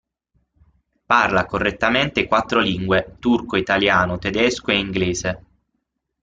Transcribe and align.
Parla 1.05 1.45
correttamente 1.45 2.25
quattro 2.25 2.59
lingue, 2.59 3.17
turco, 3.19 3.55
italiano, 3.55 4.17
tedesco 4.17 4.71
e 4.71 4.79
inglese. 4.79 5.45